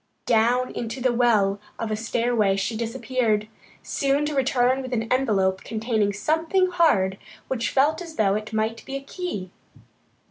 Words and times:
Down 0.25 0.71
into 0.71 0.99
the 0.99 1.13
well 1.13 1.59
of 1.77 1.91
a 1.91 1.95
stairway 1.95 2.55
she 2.55 2.75
disappeared, 2.75 3.47
soon 3.83 4.25
to 4.25 4.33
return 4.33 4.81
with 4.81 4.93
an 4.93 5.03
envelope 5.13 5.63
containing 5.63 6.11
something 6.11 6.71
hard, 6.71 7.19
which 7.47 7.69
felt 7.69 8.01
as 8.01 8.15
though 8.15 8.33
it 8.33 8.51
might 8.51 8.83
be 8.83 8.95
a 8.95 9.03
key. 9.03 9.51